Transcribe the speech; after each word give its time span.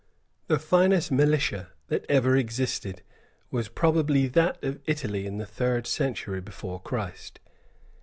The 0.47 0.57
finest 0.57 1.11
militia 1.11 1.73
that 1.89 2.07
ever 2.09 2.35
existed 2.35 3.03
was 3.51 3.67
probably 3.69 4.25
that 4.29 4.57
of 4.63 4.81
Italy 4.87 5.27
in 5.27 5.37
the 5.37 5.45
third 5.45 5.85
century 5.85 6.41
before 6.41 6.81
Christ. 6.81 7.39